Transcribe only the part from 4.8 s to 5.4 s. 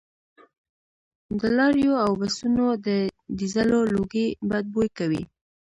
کوي